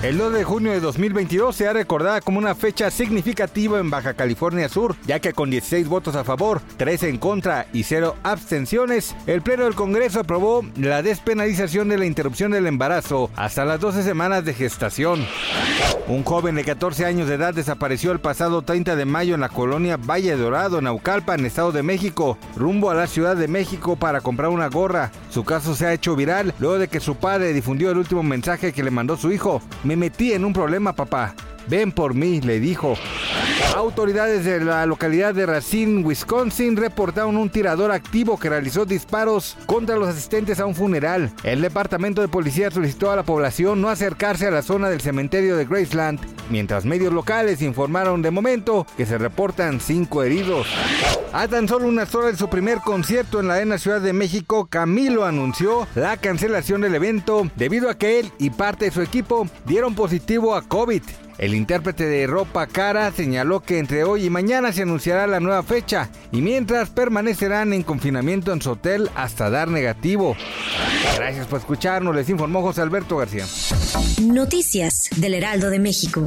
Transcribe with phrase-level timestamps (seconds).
[0.00, 4.14] El 2 de junio de 2022 se ha recordada como una fecha significativa en Baja
[4.14, 9.16] California Sur, ya que con 16 votos a favor, 3 en contra y 0 abstenciones,
[9.26, 14.04] el Pleno del Congreso aprobó la despenalización de la interrupción del embarazo hasta las 12
[14.04, 15.26] semanas de gestación.
[16.06, 19.48] Un joven de 14 años de edad desapareció el pasado 30 de mayo en la
[19.48, 24.50] colonia Valle Dorado, Naucalpan, Estado de México, rumbo a la Ciudad de México para comprar
[24.50, 25.10] una gorra.
[25.28, 28.72] Su caso se ha hecho viral luego de que su padre difundió el último mensaje
[28.72, 29.60] que le mandó su hijo.
[29.88, 31.34] Me metí en un problema, papá.
[31.66, 32.98] Ven por mí, le dijo.
[33.74, 39.96] Autoridades de la localidad de Racine, Wisconsin, reportaron un tirador activo que realizó disparos contra
[39.96, 41.32] los asistentes a un funeral.
[41.42, 45.56] El departamento de policía solicitó a la población no acercarse a la zona del cementerio
[45.56, 50.66] de Graceland, mientras medios locales informaron de momento que se reportan cinco heridos.
[51.32, 54.66] A tan solo unas horas de su primer concierto en la Arena Ciudad de México,
[54.66, 59.46] Camilo anunció la cancelación del evento debido a que él y parte de su equipo
[59.66, 61.02] dieron positivo a COVID.
[61.38, 65.62] El intérprete de ropa cara señaló que entre hoy y mañana se anunciará la nueva
[65.62, 70.36] fecha y mientras permanecerán en confinamiento en su hotel hasta dar negativo.
[71.16, 73.46] Gracias por escucharnos, les informó José Alberto García.
[74.20, 76.26] Noticias del Heraldo de México.